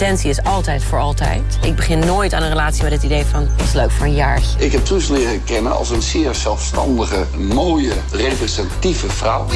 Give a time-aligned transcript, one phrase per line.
[0.00, 1.58] intentie is altijd voor altijd.
[1.62, 3.48] Ik begin nooit aan een relatie met het idee van...
[3.56, 4.64] dat is leuk voor een jaartje.
[4.64, 9.46] Ik heb Truus leren kennen als een zeer zelfstandige, mooie, representatieve vrouw.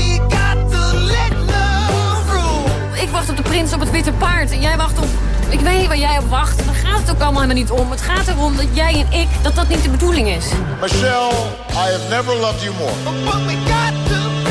[2.94, 5.08] Ik wacht op de prins op het witte paard en jij wacht op...
[5.48, 6.64] Ik weet waar jij op wacht.
[6.64, 7.90] Daar gaat het ook allemaal helemaal niet om.
[7.90, 10.46] Het gaat erom dat jij en ik, dat dat niet de bedoeling is.
[10.80, 11.32] Michelle,
[11.70, 14.41] I have never loved you more.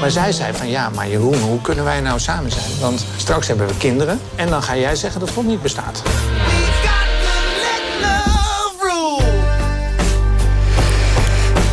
[0.00, 2.80] Maar zij zei van ja, maar Jeroen, hoe kunnen wij nou samen zijn?
[2.80, 6.02] Want straks hebben we kinderen en dan ga jij zeggen dat God niet bestaat.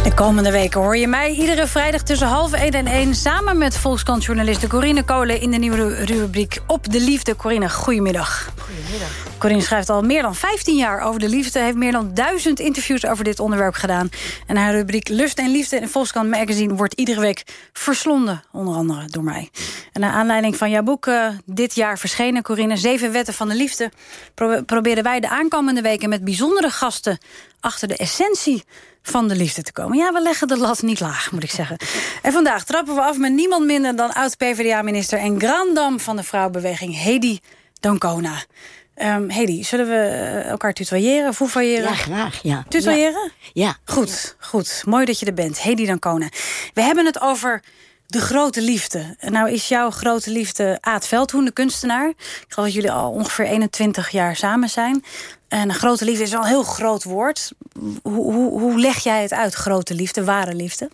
[0.03, 3.15] De komende weken hoor je mij iedere vrijdag tussen half 1 en 1...
[3.15, 5.41] samen met Volkskrant-journaliste Corine Kolen...
[5.41, 7.35] in de nieuwe rubriek Op de Liefde.
[7.35, 8.53] Corine, goedemiddag.
[8.57, 9.09] Goedemiddag.
[9.37, 11.59] Corine schrijft al meer dan 15 jaar over de liefde...
[11.59, 14.09] heeft meer dan duizend interviews over dit onderwerp gedaan.
[14.47, 16.75] En haar rubriek Lust en Liefde in Volkskrant Magazine...
[16.75, 19.49] wordt iedere week verslonden, onder andere door mij.
[19.93, 22.77] En naar aanleiding van jouw boek uh, dit jaar verschenen, Corine...
[22.77, 23.91] Zeven Wetten van de Liefde...
[24.33, 27.17] Pro proberen wij de aankomende weken met bijzondere gasten...
[27.59, 28.63] achter de essentie
[29.03, 29.97] van de liefde te komen.
[29.97, 31.77] Ja, we leggen de lat niet laag, moet ik zeggen.
[32.21, 35.19] En vandaag trappen we af met niemand minder dan oud-PVDA-minister...
[35.19, 37.39] en grandam van de vrouwenbeweging, Hedy
[37.79, 38.43] Dancona.
[38.95, 39.95] Um, Hedy, zullen we
[40.49, 41.89] elkaar tutoyeren, foefailleren?
[41.89, 42.65] Ja, graag, ja.
[42.67, 43.31] Tutoyeren?
[43.53, 43.75] Ja.
[43.85, 44.83] Goed, goed.
[44.85, 45.61] Mooi dat je er bent.
[45.61, 46.29] Hedy Dancona.
[46.73, 47.61] We hebben het over
[48.07, 49.15] de grote liefde.
[49.19, 52.09] Nou is jouw grote liefde Aad Veldhoen, de kunstenaar.
[52.09, 55.03] Ik geloof dat jullie al ongeveer 21 jaar samen zijn.
[55.53, 57.51] En grote liefde is wel een heel groot woord.
[58.03, 60.89] Hoe, hoe, hoe leg jij het uit, grote liefde, ware liefde?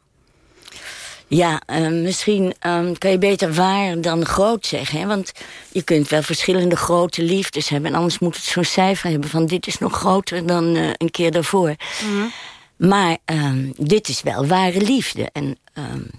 [1.28, 5.00] Ja, uh, misschien um, kan je beter waar dan groot zeggen.
[5.00, 5.06] Hè?
[5.06, 5.32] Want
[5.72, 7.92] je kunt wel verschillende grote liefdes hebben.
[7.92, 11.12] En anders moet het zo'n cijfer hebben van dit is nog groter dan uh, een
[11.12, 11.76] keer daarvoor.
[12.04, 12.32] Mm -hmm.
[12.76, 15.30] Maar um, dit is wel ware liefde.
[15.34, 16.10] En um,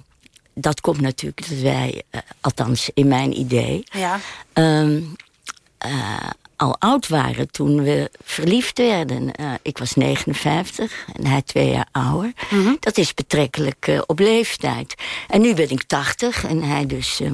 [0.54, 3.84] dat komt natuurlijk dat wij, uh, althans in mijn idee...
[3.92, 4.20] Ja.
[6.60, 9.32] Al oud waren toen we verliefd werden.
[9.40, 12.32] Uh, ik was 59 en hij twee jaar ouder.
[12.50, 12.76] Mm -hmm.
[12.80, 14.94] Dat is betrekkelijk uh, op leeftijd.
[15.28, 17.30] En nu ben ik 80 en hij dus uh,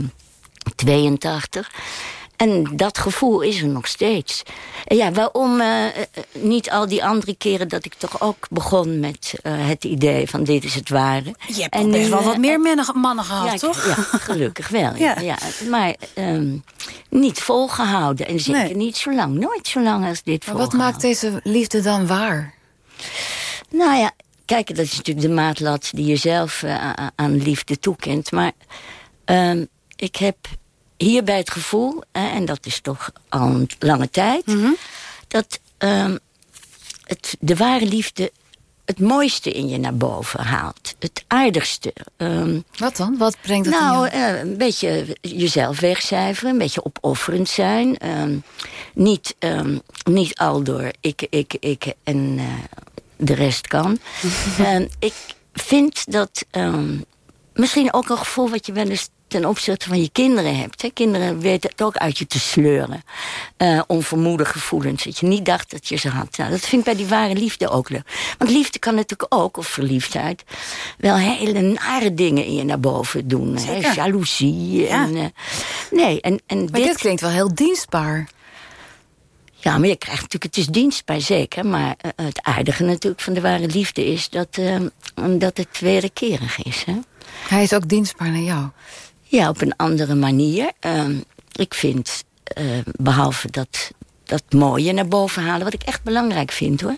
[0.75, 1.71] 82.
[2.37, 4.43] En dat gevoel is er nog steeds.
[4.85, 5.85] En ja, waarom uh,
[6.33, 10.45] niet al die andere keren dat ik toch ook begon met uh, het idee van
[10.45, 11.35] dit is het ware.
[11.47, 12.61] Je hebt en best wel wat meer
[12.95, 13.87] mannen gehad, ja, toch?
[13.87, 14.95] Ja, gelukkig wel.
[15.07, 15.21] ja.
[15.21, 15.39] Ja.
[15.71, 16.65] Maar um,
[17.11, 18.27] niet volgehouden.
[18.27, 18.77] En zeker nee.
[18.77, 19.35] niet zo lang.
[19.35, 22.55] Nooit zo lang als dit Maar wat maakt deze liefde dan waar?
[23.71, 24.13] Nou ja,
[24.45, 28.33] kijk, dat is natuurlijk de maatlat die je zelf uh, aan liefde toekent.
[28.33, 28.53] Maar
[29.25, 30.37] um, ik heb
[30.97, 34.47] hierbij het gevoel, en dat is toch al een lange tijd...
[34.47, 34.77] Mm -hmm.
[35.29, 36.19] dat um,
[37.05, 38.33] het, de ware liefde
[38.87, 40.95] het mooiste in je naar boven haalt.
[40.99, 41.93] Het aardigste.
[42.17, 43.17] Um, Wat dan?
[43.19, 44.35] Wat brengt het nou, in jou?
[44.35, 46.51] Uh, een beetje jezelf wegcijferen.
[46.51, 48.09] Een beetje opofferend zijn.
[48.21, 48.43] Um,
[48.95, 52.45] niet, um, niet al door ik, ik, ik en uh,
[53.17, 53.99] de rest kan.
[54.99, 55.15] ik
[55.53, 56.45] vind dat...
[57.53, 60.83] misschien ook een gevoel wat je wel eens ten opzichte van je kinderen hebt.
[60.83, 60.89] Hè.
[60.89, 63.03] Kinderen weten het ook uit je te sleuren.
[63.59, 65.05] Uh, onvermoede gevoelens.
[65.05, 66.37] Dat je niet dacht dat je ze had.
[66.37, 68.35] Nou, dat vind ik bij die ware liefde ook leuk.
[68.39, 70.45] Want liefde kan natuurlijk ook, of verliefdheid...
[70.99, 73.57] wel hele nare dingen in je naar boven doen.
[73.57, 73.93] Hè.
[73.95, 74.73] Jaloezie.
[74.73, 75.05] Ja.
[75.05, 75.25] En, uh,
[75.91, 76.85] nee, en, en maar dit...
[76.85, 78.29] dit klinkt wel heel dienstbaar.
[79.55, 81.67] Ja, maar je krijgt natuurlijk, het is dienstbaar zeker.
[81.67, 84.29] Maar uh, het aardige natuurlijk van de ware liefde is...
[84.29, 84.59] dat,
[85.39, 86.85] dat het wederkerig is.
[86.85, 86.95] Hè.
[87.49, 88.69] Hij is ook dienstbaar naar jou.
[89.29, 90.73] Ja, op een andere manier.
[90.87, 91.09] Uh,
[91.53, 92.25] ik vind,
[92.59, 93.91] uh, behalve dat,
[94.25, 95.65] dat mooie naar boven halen...
[95.65, 96.97] wat ik echt belangrijk vind, hoor.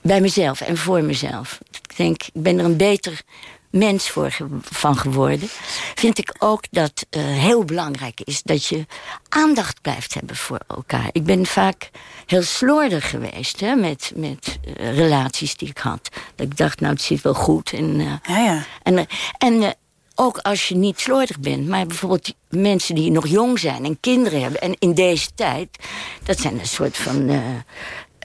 [0.00, 1.58] Bij mezelf en voor mezelf.
[1.70, 3.22] Ik denk, ik ben er een beter
[3.70, 5.48] mens voor ge van geworden.
[5.94, 8.42] Vind ik ook dat uh, heel belangrijk is...
[8.42, 8.86] dat je
[9.28, 11.08] aandacht blijft hebben voor elkaar.
[11.12, 11.90] Ik ben vaak
[12.26, 16.08] heel slordig geweest hè, met, met uh, relaties die ik had.
[16.34, 17.72] Dat ik dacht, nou, het zit wel goed.
[17.72, 18.64] En, uh, ja, ja.
[18.82, 19.06] en,
[19.38, 19.74] en
[20.14, 21.68] ook als je niet slordig bent.
[21.68, 24.60] Maar bijvoorbeeld mensen die nog jong zijn en kinderen hebben.
[24.60, 25.68] En in deze tijd,
[26.22, 27.30] dat zijn een soort van...
[27.30, 27.40] Uh,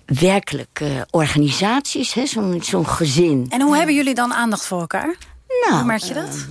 [0.05, 3.45] werkelijk uh, organisaties, zo'n zo gezin.
[3.49, 5.17] En hoe hebben jullie dan aandacht voor elkaar?
[5.61, 6.47] Nou, hoe merk je dat?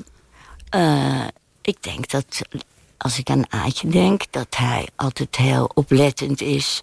[0.75, 1.27] Uh,
[1.63, 2.41] ik denk dat,
[2.97, 4.23] als ik aan Aatje denk...
[4.31, 6.81] dat hij altijd heel oplettend is...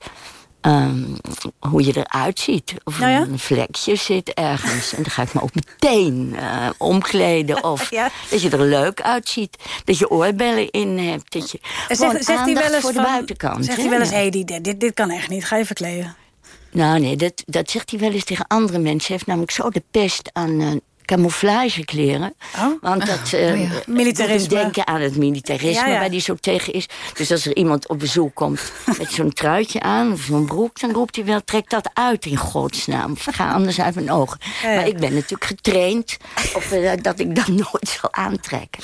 [0.65, 1.15] Um,
[1.60, 2.74] hoe je eruit ziet.
[2.83, 3.19] Of nou ja?
[3.21, 4.94] een vlekje zit ergens.
[4.94, 7.63] En dan ga ik me ook meteen uh, omkleden.
[7.74, 8.12] Of ja.
[8.30, 9.57] dat je er leuk uitziet.
[9.83, 11.31] Dat je oorbellen in hebt.
[11.31, 13.65] Dat je zegt, zegt hij wel eens voor de van, buitenkant.
[13.65, 15.45] Zegt hij wel eens, hé, hey, dit, dit, dit kan echt niet.
[15.45, 16.15] Ga je verkleden.
[16.71, 19.07] Nou nee, dat, dat zegt hij wel eens tegen andere mensen.
[19.07, 20.71] Hij heeft namelijk zo de pest aan uh,
[21.06, 22.34] camouflagekleren.
[22.56, 22.82] Oh.
[22.82, 23.68] Want dat eh, Oh ja.
[23.88, 24.48] Militarisme.
[24.48, 26.00] denken aan het militarisme Ja, ja.
[26.00, 26.86] waar hij zo tegen is.
[27.14, 30.80] Dus als er iemand op bezoek komt met zo'n truitje aan of zo'n broek...
[30.80, 33.12] dan roept hij wel, trek dat uit in godsnaam.
[33.12, 34.38] Of ga anders uit mijn ogen.
[34.64, 36.18] Maar ik ben natuurlijk getraind
[36.54, 38.84] op, eh, dat ik dat nooit zal aantrekken.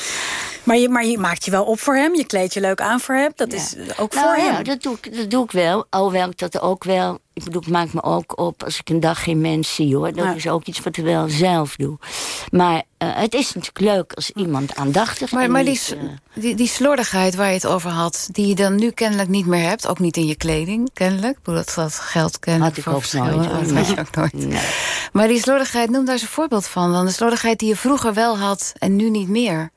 [0.63, 2.15] Maar je, maar je maakt je wel op voor hem.
[2.15, 3.31] Je kleedt je leuk aan voor hem.
[3.35, 4.63] Dat is ook Nou voor ja, hem.
[4.63, 5.85] dat doe, ik, dat doe ik wel.
[5.89, 7.19] Alhoewel ik dat ook wel...
[7.33, 10.13] Ik bedoel, ik maak me ook op als ik een dag geen mens zie, hoor.
[10.13, 10.33] Dat Ja.
[10.33, 11.97] is ook iets wat ik wel zelf doe.
[12.51, 16.03] Maar eh, het is natuurlijk leuk als iemand aandachtig Maar, en maar die, eh,
[16.33, 18.29] die, die slordigheid waar je het over had...
[18.31, 21.38] die je dan nu kennelijk niet meer hebt, ook niet in je kleding, kennelijk.
[21.38, 24.15] Ik bedoel, dat, dat geldt kennelijk Had ik voor ook nooit, Dat had je ook
[24.15, 24.33] nooit.
[24.33, 24.61] Nee.
[25.11, 26.91] Maar die slordigheid, noem daar eens een voorbeeld van.
[26.91, 29.69] Dan de slordigheid die je vroeger wel had en nu niet meer.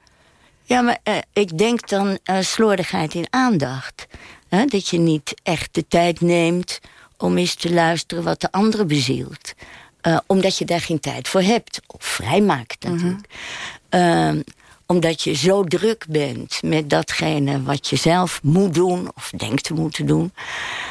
[0.73, 4.07] Ja, maar eh, ik denk dan eh, slordigheid in aandacht.
[4.49, 4.65] Hè?
[4.65, 6.81] Dat je niet echt de tijd neemt
[7.17, 9.55] om eens te luisteren wat de andere bezielt.
[10.01, 11.81] Eh, omdat je daar geen tijd voor hebt.
[11.87, 13.27] Of vrijmaakt natuurlijk.
[13.89, 14.41] Ehm,
[14.93, 19.11] omdat je zo druk bent met datgene wat je zelf moet doen...
[19.15, 20.33] of denkt te moeten doen...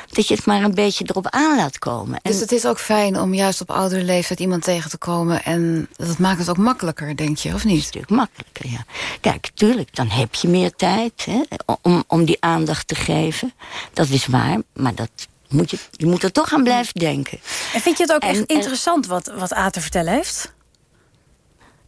[0.09, 2.19] dat je het maar een beetje erop aan laat komen.
[2.21, 5.43] En Dus het is ook fijn om juist op oudere leeftijd iemand tegen te komen...
[5.43, 7.83] en dat maakt het ook makkelijker, denk je, of een niet?
[7.83, 8.85] stuk makkelijker, ja.
[9.21, 11.41] Kijk, tuurlijk, dan heb je meer tijd hè,
[11.81, 13.53] om, om die aandacht te geven.
[13.93, 15.09] Dat is waar, maar dat
[15.49, 17.39] moet je, je moet er toch aan blijven denken.
[17.73, 20.53] En vind je het ook En- echt en- interessant wat, wat A te vertellen heeft?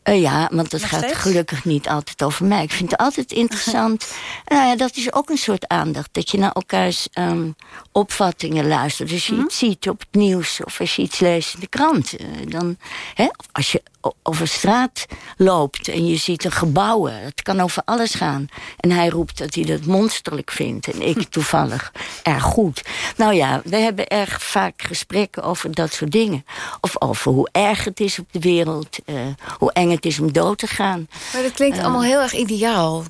[0.04, 1.18] Eh, ja, want het Nog gaat steeds?
[1.20, 2.64] gelukkig niet altijd over mij.
[2.64, 4.14] Ik vind het altijd interessant.
[4.46, 6.10] nou ja, dat is ook een soort aandacht.
[6.12, 7.50] Dat je naar elkaars ehm,
[7.92, 9.12] opvattingen luistert.
[9.12, 9.40] Als Mhm.
[9.40, 12.16] je iets ziet op het nieuws of als je iets leest in de krant.
[12.16, 12.78] eh, dan,
[13.14, 13.84] hè, of als je
[14.24, 15.06] over straat
[15.38, 17.20] loopt en je ziet een gebouwen.
[17.22, 18.48] Het kan over alles gaan.
[18.80, 20.88] En hij roept dat hij dat monsterlijk vindt.
[20.88, 21.92] En ik toevallig
[22.24, 22.82] erg goed.
[23.18, 26.46] Nou ja, we hebben erg vaak gesprekken over dat soort dingen.
[26.82, 28.98] Of over hoe erg het is op de wereld.
[29.06, 29.16] eh,
[29.58, 31.08] hoe eng het is om dood te gaan.
[31.34, 33.04] Maar dat klinkt allemaal heel erg ideaal.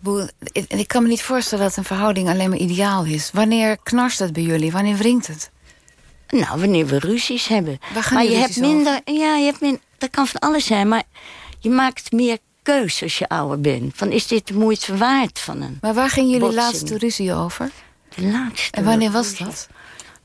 [0.54, 3.30] En ik kan me niet voorstellen dat een verhouding alleen maar ideaal is.
[3.34, 4.72] Wanneer knarst het bij jullie?
[4.72, 5.52] Wanneer wringt het?
[6.30, 7.80] Nou, wanneer we ruzies hebben.
[8.12, 8.62] Maar je hebt over?
[8.62, 9.02] minder.
[9.06, 9.80] Ja, je hebt minder.
[10.04, 11.04] Dat kan van alles zijn, maar
[11.60, 13.94] je maakt meer keus als je ouder bent.
[13.96, 15.78] Van is dit de moeite waard van een.
[15.82, 16.64] Maar waar ging jullie Botsing.
[16.64, 17.72] laatste ruzie over?
[18.16, 18.72] De laatste.
[18.72, 19.68] En wanneer was dat?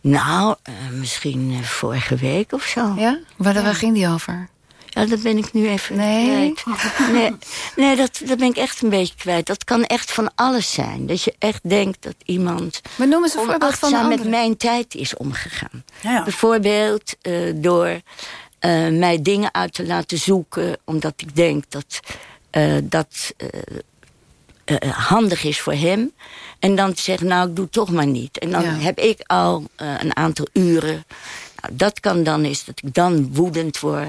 [0.01, 2.95] Nou, eh, misschien eh, vorige week of zo.
[2.97, 3.19] Ja?
[3.37, 4.49] Waar, waar ging die over?
[4.89, 6.53] Ja, dat ben ik nu even Nee.
[6.55, 6.85] kwijt.
[7.13, 7.37] Nee,
[7.77, 9.47] nee dat, dat ben ik echt een beetje kwijt.
[9.47, 11.07] Dat kan echt van alles zijn.
[11.07, 14.57] Dat je echt denkt dat iemand Maar noem eens een voorbeeld van een met mijn
[14.57, 15.85] tijd is omgegaan.
[16.01, 16.23] Ja, ja.
[16.23, 18.01] Bijvoorbeeld eh, door
[18.59, 20.77] eh, mij dingen uit te laten zoeken...
[20.85, 22.01] omdat ik denk dat
[22.51, 26.13] eh, dat eh, handig is voor hem.
[26.59, 28.39] En dan te zeggen, nou, ik doe het toch maar niet.
[28.39, 28.69] En dan Ja.
[28.75, 31.05] heb ik al een aantal uren...
[31.63, 34.09] Nou, dat kan dan is dat ik dan woedend word...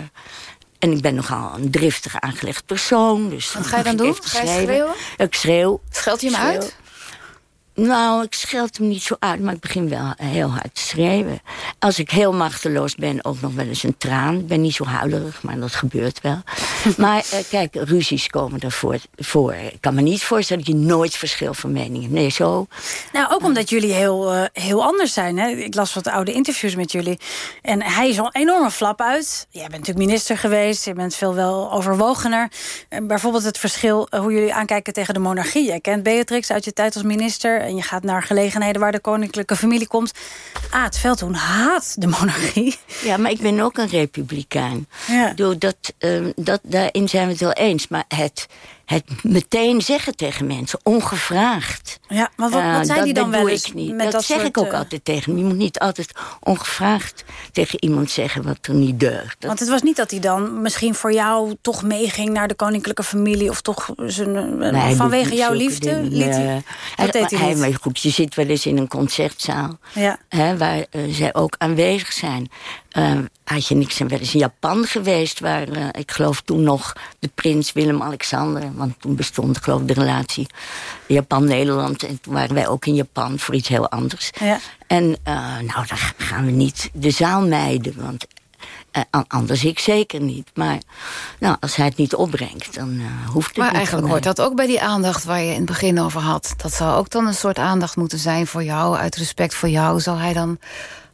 [0.79, 3.29] En ik ben nogal een driftig aangelegd persoon.
[3.29, 4.15] Dus Wat ga je dan doen?
[4.21, 4.93] Ga je schreeuwen.
[5.17, 5.81] Ik schreeuw.
[5.91, 6.51] Scheld je hem Schreeuw.
[6.61, 6.75] uit?
[7.79, 11.41] Nou, ik scheld hem niet zo uit, maar ik begin wel heel hard te schreeuwen.
[11.79, 14.37] Als ik heel machteloos ben, ook nog wel eens een traan.
[14.37, 16.41] Ik ben niet zo huilerig, maar dat gebeurt wel.
[16.97, 19.53] maar eh, kijk, ruzies komen ervoor voor.
[19.53, 22.13] Ik kan me niet voorstellen dat je nooit verschil van mening hebt.
[22.13, 22.67] Nee, zo.
[23.13, 25.37] Nou, ook omdat jullie heel, eh, heel anders zijn.
[25.37, 25.49] Hè?
[25.49, 27.19] Ik las wat oude interviews met jullie.
[27.61, 29.47] En hij is al een enorme flap uit.
[29.49, 30.85] Jij bent natuurlijk minister geweest.
[30.85, 32.51] Je bent veel wel overwogener.
[32.89, 35.65] En bijvoorbeeld het verschil eh, hoe jullie aankijken tegen de monarchie.
[35.65, 37.67] Jij kent Beatrix uit je tijd als minister.
[37.69, 40.11] En je gaat naar gelegenheden waar de koninklijke familie komt.
[40.71, 42.77] Ah, het Veldhoen haat de monarchie.
[43.03, 44.87] Ja, maar ik ben ook een republikein.
[45.07, 45.29] Ja.
[45.29, 47.87] Bedoel, dat, ehm, dat, daarin zijn we het wel eens.
[47.87, 48.47] Maar het,
[48.89, 51.99] het meteen zeggen tegen mensen, ongevraagd...
[52.07, 53.65] Ja, maar wat, Ja, wat zei die dan dat wel doe eens?
[53.67, 53.93] ik niet.
[53.95, 55.37] Met dat, zeg ik ook eh, altijd tegen.
[55.37, 59.35] Je moet niet altijd ongevraagd tegen iemand zeggen wat er niet deugt.
[59.39, 62.53] Dat, Want het was niet dat hij dan misschien voor jou toch meeging naar de
[62.55, 63.49] koninklijke familie...
[63.49, 65.85] of toch zijn, eh, Nee, vanwege jouw liefde?
[65.89, 66.07] dingen.
[66.17, 66.63] Liet hij, Nee.
[66.95, 67.57] dat deed hij hij- niet.
[67.57, 69.77] Maar goed, je zit wel eens in een concertzaal...
[69.93, 70.17] Ja.
[70.29, 72.49] Hè, waar eh, zij ook aanwezig zijn.
[72.89, 73.11] Eh,
[73.43, 75.39] had je niks en wel eens in Japan geweest...
[75.39, 78.71] waar eh, ik geloof toen nog de prins Willem-Alexander...
[78.79, 80.47] want toen bestond geloof ik de relatie
[81.07, 82.03] Japan-Nederland...
[82.03, 84.29] en toen waren wij ook in Japan voor iets heel anders.
[84.39, 84.59] Ja.
[84.87, 87.93] En eh, nou, dan gaan we niet de zaal mijden...
[87.95, 88.25] want
[88.91, 90.49] eh, an- anders ik zeker niet.
[90.53, 90.77] Maar
[91.39, 94.35] nou, als hij het niet opbrengt, dan eh, hoeft het Maar niet eigenlijk van hoort
[94.35, 96.53] dat ook bij die aandacht waar je in het begin over had.
[96.57, 98.97] Dat zou ook dan een soort aandacht moeten zijn voor jou.
[98.97, 100.59] Uit respect voor jou zou hij dan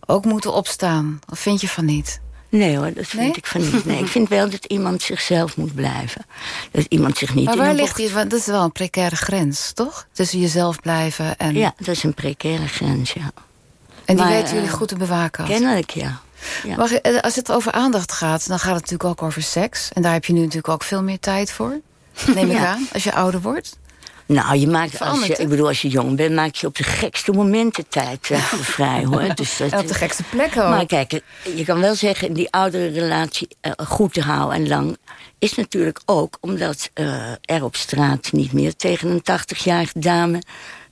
[0.05, 1.19] ook moeten opstaan.
[1.31, 2.19] Of vind je van niet?
[2.49, 3.31] Nee hoor, dat vind Nee?
[3.31, 3.85] ik van niet.
[3.85, 6.25] Nee, ik vind wel dat iemand zichzelf moet blijven.
[6.71, 8.09] Dat iemand zich niet Maar waar ligt bocht- die?
[8.09, 10.07] Want dat is wel een precaire grens, toch?
[10.11, 11.53] Tussen jezelf blijven en...
[11.55, 13.31] Ja, dat is een precaire grens, ja.
[14.05, 15.45] en die maar, weten jullie eh, goed te bewaken.
[15.45, 16.19] Kennelijk, ja.
[16.63, 16.75] Ja.
[16.75, 19.89] Mag, eh, als het over aandacht gaat, dan gaat het natuurlijk ook over seks.
[19.93, 21.79] En daar heb je nu natuurlijk ook veel meer tijd voor.
[22.35, 22.65] Neem ik Ja.
[22.67, 23.77] aan, als je ouder wordt.
[24.27, 26.83] Nou, je maakt, als je, ik bedoel, als je jong bent, maak je op de
[26.83, 29.35] gekste momenten tijd voor vrij, hoor.
[29.35, 30.69] Dus dat, op de gekste plekken ook.
[30.69, 31.21] Maar kijk,
[31.55, 34.97] je kan wel zeggen, die oudere relatie eh, goed te houden en lang...
[35.39, 40.41] is natuurlijk ook omdat eh, er op straat niet meer tegen een 80-jarige dame...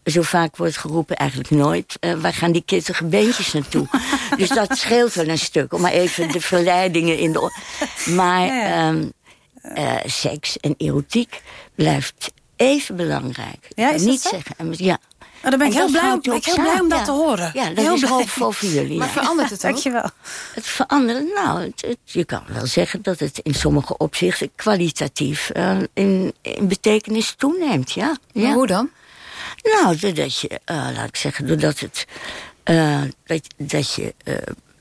[0.05, 1.97] zo vaak wordt geroepen, eigenlijk nooit...
[2.17, 3.87] waar gaan die kittige beentjes naartoe?
[4.37, 7.51] dus dat scheelt wel een stuk, om maar even de verleidingen in de...
[8.05, 9.03] Maar ehm,
[9.63, 11.41] eh, seks en erotiek
[11.75, 12.31] blijft
[12.63, 13.67] even belangrijk.
[13.75, 14.55] Ja, is niet zeggen.
[14.57, 14.97] En Ja.
[15.43, 17.05] Oh, daar ben ik heel blij om, ben ik heel blij om dat ja.
[17.05, 17.51] te horen.
[17.53, 18.11] Ja, dat heel is blij.
[18.11, 18.97] hoopvol voor jullie.
[18.97, 19.13] Maar ja.
[19.13, 19.71] verandert het ook?
[19.71, 20.09] Dankjewel.
[20.53, 25.49] Het veranderen, nou, het, het- je kan wel zeggen dat het in sommige opzichten kwalitatief
[25.49, 28.17] eh, in, in betekenis toeneemt, ja.
[28.33, 28.53] Maar ja.
[28.53, 28.89] hoe dan?
[29.63, 32.05] Nou, doordat je, eh, laat ik zeggen, doordat het,
[32.63, 34.13] eh, dat, dat je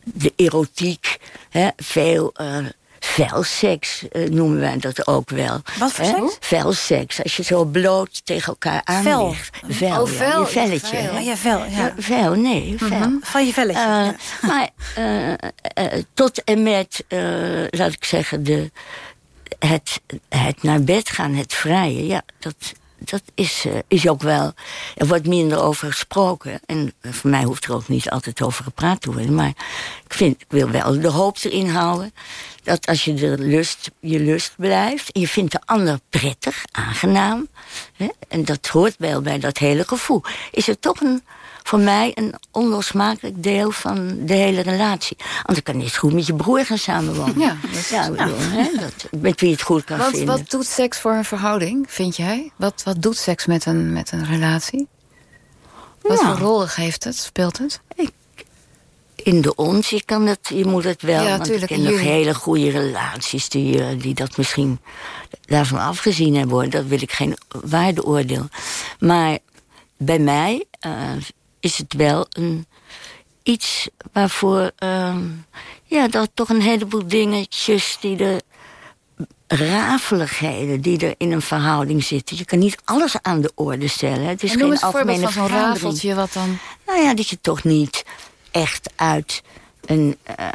[0.04, 1.18] de erotiek,
[1.50, 2.32] hè, veel
[3.02, 5.60] uh, vuilseks eh, noemen wij dat ook wel.
[5.78, 6.10] Wat voor hè?
[6.10, 6.36] seks?
[6.40, 9.28] Vuilseks, als je zo bloot tegen elkaar aan Vel.
[9.28, 9.56] ligt.
[9.68, 10.96] Vel, Oh, ja, vel, je velletje.
[10.96, 11.14] vel.
[11.14, 11.94] Oh, ja, vel, ja.
[11.98, 13.18] Vel, nee, vel.
[13.20, 13.80] Van je velletje.
[13.82, 14.14] Eh, ja.
[14.48, 14.68] Maar
[15.74, 17.18] eh, tot en met, eh,
[17.70, 18.70] laat ik zeggen, de,
[19.58, 22.54] het, het naar bed gaan, het vrije, ja, dat,
[22.98, 24.52] dat is, eh, is ook wel.
[24.96, 26.60] Er wordt minder over gesproken.
[26.66, 29.34] En voor mij hoeft er ook niet altijd over gepraat te worden.
[29.34, 29.48] Maar
[30.04, 32.12] ik, vind, ik wil wel de hoop erin houden.
[32.62, 35.12] Dat als je de lust, je lust blijft.
[35.12, 37.48] En je vindt de ander prettig, aangenaam.
[37.96, 40.22] Hè, en dat hoort wel bij dat hele gevoel.
[40.50, 41.22] Is het toch een,
[41.62, 45.16] voor mij een onlosmakelijk deel van de hele relatie.
[45.42, 47.38] Anders kan je het goed met je broer gaan samenwonen.
[47.38, 50.08] Ja, dat is- ja, ik bedoel, hè, dat, met wie je het goed kan Wat,
[50.10, 50.26] vinden.
[50.26, 52.52] wat doet seks voor een verhouding, vind jij?
[52.56, 54.88] Wat, wat doet seks met een, met een relatie?
[56.02, 56.36] Wat Nou.
[56.38, 57.80] voor rol heeft het, speelt het?
[59.22, 61.22] In de ons, je, kan het, je moet het wel.
[61.22, 64.80] Ja, want tuurlijk, ik ken nog hele goede relaties die, eh, die dat misschien
[65.40, 66.54] daarvan afgezien hebben.
[66.54, 66.68] Hoor.
[66.68, 68.48] Dat wil ik geen waardeoordeel.
[68.98, 69.38] Maar
[69.96, 70.92] bij mij eh,
[71.60, 72.66] is het wel een,
[73.42, 74.70] iets waarvoor...
[74.76, 75.16] eh,
[75.84, 78.40] ja, dat toch een heleboel dingetjes die er
[79.46, 82.36] rafeligheden die er in een verhouding zitten.
[82.36, 84.26] Je kan niet alles aan de orde stellen.
[84.26, 86.58] Het is En noem geen eens een voorbeeld algemene van zo'n rafeltje wat dan...
[86.86, 88.04] Nou ja, dat je toch niet
[88.52, 89.42] echt uit
[89.84, 90.48] een, eh,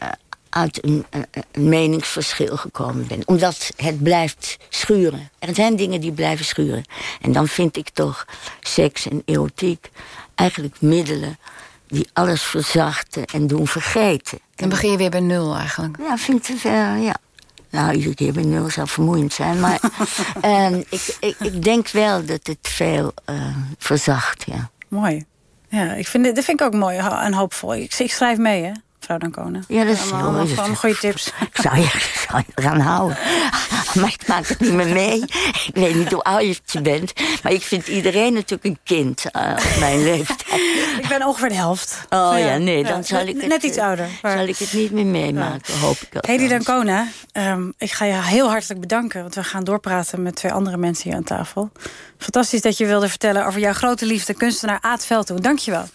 [0.49, 3.25] uit een, een- een meningsverschil gekomen bent.
[3.25, 5.29] Omdat het blijft schuren.
[5.39, 6.83] Er zijn dingen die blijven schuren.
[7.21, 8.25] En dan vind ik toch
[8.61, 9.89] seks en erotiek
[10.35, 11.37] eigenlijk middelen
[11.87, 14.39] die alles verzachten en doen vergeten.
[14.55, 15.97] Dan begin je weer bij nul eigenlijk.
[15.99, 17.15] Ja, vind ik, eh, ja.
[17.69, 19.59] Nou, iedere keer bij nul zou vermoeiend zijn.
[19.59, 19.79] Maar
[20.41, 24.69] ehm, ik, ik, ik denk wel dat het veel eh, verzacht, ja.
[24.87, 25.25] Mooi.
[25.69, 27.75] Ja, ik vind, dit vind ik ook mooi en hoopvol.
[27.75, 29.59] Ik, ik schrijf mee, hè, mevrouw Dancona.
[29.67, 31.33] Ja, dat is allemaal, heel- allemaal, goede tips.
[31.39, 31.89] Ik zou je,
[32.29, 33.17] zou je eraan houden.
[33.93, 35.21] Maar ik maak het niet meer mee.
[35.65, 37.13] Ik weet niet hoe oud je bent.
[37.43, 40.61] Maar ik vind iedereen natuurlijk een kind eh, op mijn leeftijd.
[41.01, 41.97] Ik ben ongeveer de helft.
[42.09, 43.47] Oh ja, nee, dan net- zal ik het...
[43.47, 44.07] Net iets eh, ouder.
[44.21, 46.65] maar- Zal ik het niet meer meemaken, hoop ik Hedy althans.
[46.65, 49.21] Dancona, ehm, ik ga je heel hartelijk bedanken...
[49.21, 51.69] want we gaan doorpraten met twee andere mensen hier aan tafel.
[52.17, 54.33] Fantastisch dat je wilde vertellen over jouw grote liefde...
[54.33, 55.37] kunstenaar Aad Veldhoen.
[55.41, 55.85] Dank je wel.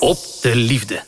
[0.00, 1.02] Op de liefde.